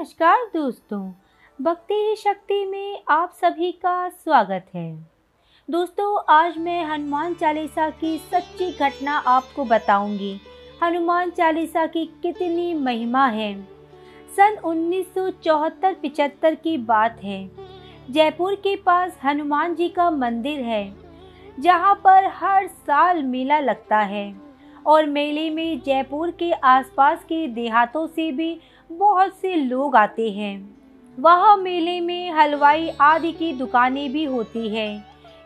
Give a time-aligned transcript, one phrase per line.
[0.00, 1.12] नमस्कार दोस्तों,
[1.62, 5.06] भक्ति ही शक्ति में आप सभी का स्वागत है।
[5.68, 10.40] दोस्तों, आज मैं हनुमान चालीसा की सच्ची घटना आपको बताऊँगी।
[10.82, 13.62] हनुमान चालीसा की कितनी महिमा है।
[14.36, 17.50] सन 1974-75 की बात है।
[18.10, 20.94] जयपुर के पास हनुमान जी का मंदिर है,
[21.60, 24.49] जहाँ पर हर साल मेला लगता है।
[24.86, 28.60] और मेले में जयपुर के आसपास के देहातों से भी
[28.92, 30.80] बहुत से लोग आते हैं।
[31.18, 35.04] वह मेले में हलवाई आदि की दुकानें भी होती है।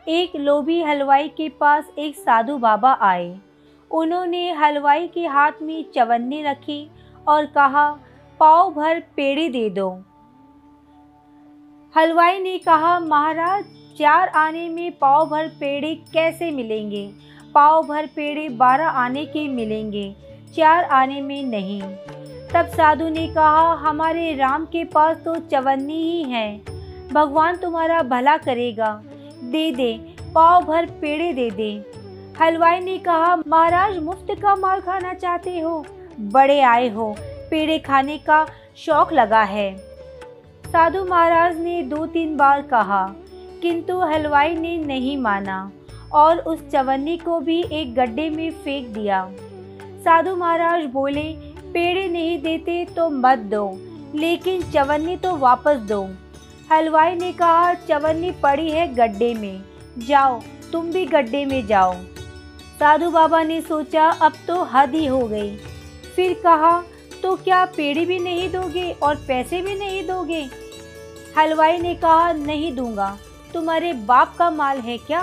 [0.09, 3.39] एक लोभी हलवाई के पास एक साधु बाबा आए।
[3.91, 6.91] उन्होंने हलवाई के हाथ में चवन्नी रखी
[7.28, 7.98] और कहा,
[8.41, 10.05] पाव भर पेड़े दे दो।
[11.97, 13.64] हलवाई ने कहा, महाराज,
[13.98, 17.11] चार आने में पाव भर पेड़े कैसे मिलेंगे?
[17.54, 20.14] पाव भर पेड़े बारह आने के मिलेंगे,
[20.56, 21.80] चार आने में नहीं।
[22.52, 26.58] तब साधु ने कहा, हमारे राम के पास तो चवन्नी ही है।
[27.12, 28.91] भगवान तुम्हारा भला करेगा।
[29.44, 29.92] दे दे,
[30.34, 31.70] पाव भर पेड़े दे दे।
[32.41, 35.84] हलवाई ने कहा, महाराज, मुफ़्त का माल खाना चाहते हो?
[36.20, 37.14] बड़े आए हो।
[37.50, 38.44] पेड़े खाने का
[38.77, 39.77] शौक लगा है।
[40.64, 43.06] साधु महाराज ने दो तीन बार कहा,
[43.62, 45.70] किंतु हलवाई ने नहीं माना।
[46.15, 49.27] और उस चवन्नी को भी एक गड्ढे में फेंक दिया।
[50.05, 51.23] साधु महाराज बोले,
[51.73, 53.70] पेड़े नहीं देते तो मत दो,
[54.15, 56.07] लेकिन चवन्नी तो वापस दो।
[56.73, 59.62] हलवाई ने कहा, चवन्नी पड़ी है गड्ढे में।
[59.98, 60.41] जाओ,
[60.73, 61.95] तुम भी गड्ढे में जाओ।
[62.81, 65.57] साधु बाबा ने सोचा, अब तो हद ही हो गई।
[66.17, 66.83] फिर कहा
[67.23, 70.45] तो क्या पेड़ी भी नहीं दोगे और पैसे भी नहीं दोगे?
[71.39, 73.17] हलवाई ने कहा, नहीं दूँगा।
[73.55, 75.20] तुम्हारे बाप का माल है क्या?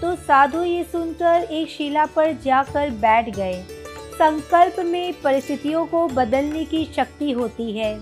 [0.00, 3.62] तो साधु ये सुनकर एक शिला पर जाकर बैठ गए।
[4.12, 7.98] संकल्प में परिस्थितियों को बदलने की शक्ति होती है।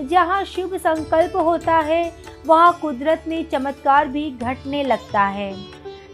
[0.00, 2.12] जहाँ शुभ संकल्प होता है,
[2.46, 5.52] वहाँ कुदरत में चमत्कार भी घटने लगता है।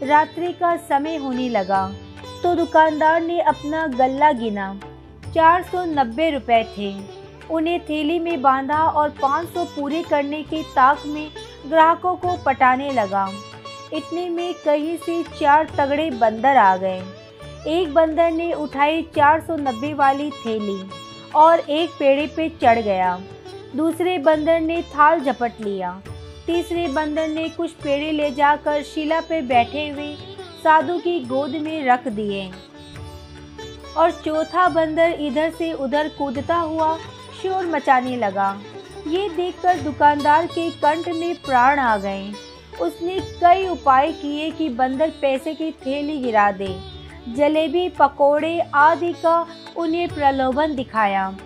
[0.03, 1.87] रात्रि का समय होने लगा
[2.43, 4.73] तो दुकानदार ने अपना गल्ला गिना।
[5.33, 6.93] चार सौ नब्बे रुपये थे।
[7.49, 11.29] उन्हें थैली में बांधा और पाँच सौ पूरे करने के ताक में
[11.67, 13.27] ग्राहकों को पटाने लगा।
[13.93, 17.01] इतने में कहीं से चार तगड़े बंदर आ गए।
[17.67, 20.89] एक बंदर ने उठाई 490 वाली थैली
[21.35, 23.19] और एक पेड़े पे चढ़ गया।
[23.75, 26.01] दूसरे बंदर ने थाल झपट लिया।
[26.45, 30.15] तीसरे बंदर ने कुछ पेड़े ले जाकर शिला पे बैठे हुए
[30.63, 32.51] साधु की गोद में रख दिए।
[33.97, 36.97] और चौथा बंदर इधर से उधर कूदता हुआ
[37.43, 38.59] शोर मचाने लगा।
[39.07, 42.31] ये देखकर दुकानदार के कंठ में प्राण आ गए।
[42.81, 46.79] उसने कई उपाय किए कि बंदर पैसे की थैली गिरा दे।
[47.35, 49.47] जलेबी, पकोड़े आदि का
[49.77, 51.37] उन्हें प्रलोभन दिखाया।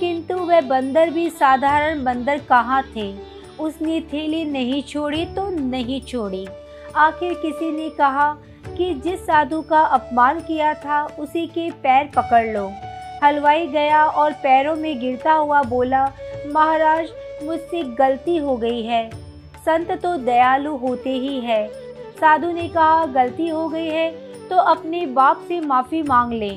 [0.00, 3.14] किंतु वह बंदर भी साधारण बंदर कहाँ थे?
[3.60, 6.46] उसने थैली नहीं छोड़ी तो नहीं छोड़ी।
[6.96, 8.36] आखिर किसी ने कहा
[8.76, 12.72] कि जिस साधु का अपमान किया था, उसी के पैर पकड़ लो।
[13.24, 16.12] हलवाई गया और पैरों में गिरता हुआ बोला,
[16.52, 17.08] महाराज,
[17.42, 19.21] मुझसे गलती हो गई है।
[19.66, 21.66] संत तो दयालु होते ही है।
[22.20, 24.10] साधु ने कहा, गलती हो गई है
[24.48, 26.54] तो अपने बाप से माफ़ी मांग ले।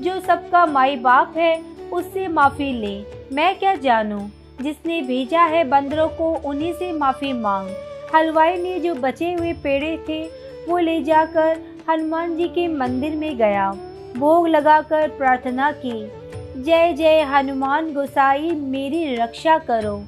[0.00, 4.28] जो सबका माई बाप है, उससे माफ़ी ले। मैं क्या जानूं?
[4.62, 7.68] जिसने भेजा है बंदरों को, उन्हीं से माफ़ी मांग।
[8.14, 10.22] हलवाई ने जो बचे हुए पेड़े थे,
[10.68, 11.58] वो ले जाकर
[11.90, 13.70] हनुमान जी के मंदिर में गया।
[14.16, 16.10] भोग लगाकर प्रार्थना की,
[16.62, 20.02] जय जय हनुमान गोसाई, मेरी रक्षा करो।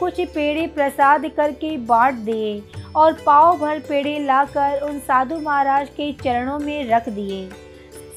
[0.00, 2.62] कुछ पेड़े प्रसाद करके बांट दिए
[2.96, 7.48] और पाव भर पेड़े लाकर उन साधु महाराज के चरणों में रख दिए।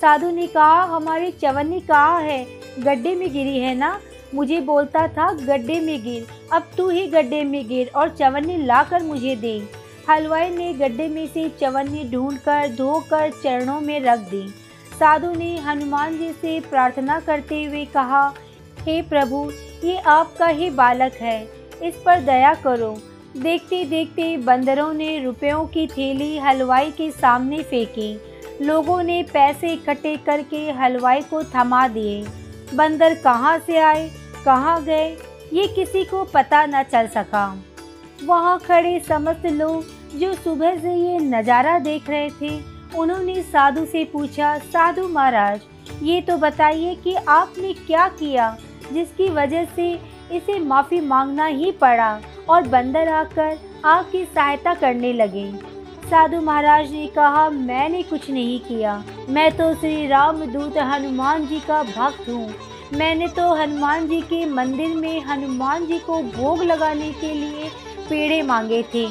[0.01, 2.45] साधु ने कहा, हमारी चवन्नी कहाँ है?
[2.79, 4.00] गड्ढे में गिरी है ना?
[4.35, 9.03] मुझे बोलता था, गड्ढे में गिर। अब तू ही गड्ढे में गिर और चवन्नी लाकर
[9.03, 9.69] मुझे दे।
[10.09, 14.47] हलवाई ने गड्ढे में से चवन्नी ढूंढकर, धोकर चरणों में रख दी।
[15.00, 18.34] साधु ने हनुमान जी से प्रार्थना करते हुए कहा,
[18.79, 19.51] हे प्रभु,
[19.84, 22.98] ये आपका ही बालक है। इस पर दया करो।
[23.38, 30.15] देखते देखते बंदरों ने रुपयों की थैली हलवाई के सामने फेंकी। लोगों ने पैसे इकट्ठे
[30.18, 32.24] करके हलवाई को थमा दिए।
[32.75, 34.09] बंदर कहाँ से आए?
[34.45, 35.09] कहाँ गए?
[35.53, 37.45] ये किसी को पता न चल सका।
[38.25, 42.59] वहाँ खड़े समस्त लोग जो सुबह से ये नज़ारा देख रहे थे,
[42.98, 45.62] उन्होंने साधु से पूछा, साधु महाराज,
[46.03, 48.56] ये तो बताइए कि आपने क्या किया,
[48.94, 49.94] जिसकी वजह से
[50.31, 55.51] इसे माफ़ी मांगना ही पड़ा और बंदर आकर आपकी सहायता करने लगे।
[56.09, 61.59] साधु महाराज ने कहा, मैंने कुछ नहीं किया। मैं तो श्री राम दूत हनुमान जी
[61.59, 62.53] का भक्त हूँ।
[62.93, 67.69] मैंने तो हनुमान जी के मंदिर में हनुमान जी को भोग लगाने के लिए
[68.09, 69.05] पेड़े मांगे थे।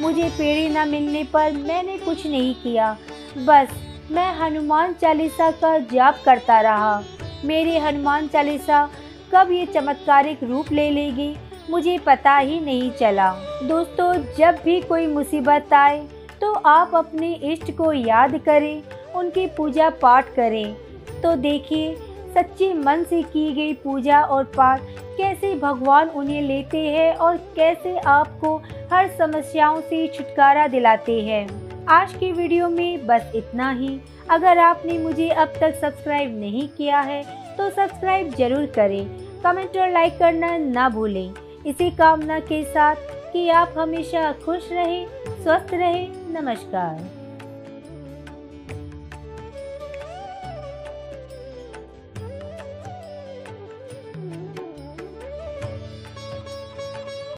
[0.00, 2.96] मुझे पेड़े न मिलने पर मैंने कुछ नहीं किया।
[3.38, 3.74] बस
[4.10, 7.02] मैं हनुमान चालीसा का जाप करता रहा।
[7.44, 8.88] मेरे हनुमान चालीसा
[9.34, 11.34] कब ये चमत्कारिक रूप ले लेगी,
[11.70, 13.30] मुझे पता ही नहीं चला।
[13.64, 16.06] दोस्तों, जब भी कोई मुसीबत आए
[16.40, 18.82] तो आप अपने इष्ट को याद करें,
[19.14, 20.74] उनकी पूजा पाठ करें।
[21.22, 21.94] तो देखिए,
[22.34, 24.80] सच्चे मन से की गई पूजा और पाठ,
[25.16, 28.56] कैसे भगवान उन्हें लेते हैं और कैसे आपको
[28.92, 31.46] हर समस्याओं से छुटकारा दिलाते हैं।
[31.90, 33.98] आज की वीडियो में बस इतना ही।
[34.30, 37.22] अगर आपने मुझे अब तक सब्सक्राइब नहीं किया है
[37.56, 41.34] तो सब्सक्राइब ज़रूर करें। कमेंट और लाइक करना ना भूलें।
[41.66, 42.96] इसी कामना के साथ
[43.32, 45.06] कि आप हमेशा खुश रहें,
[45.42, 47.23] स्वस्थ रहें। नमस्कार।